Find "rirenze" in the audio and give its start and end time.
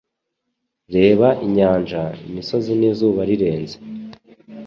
3.29-3.77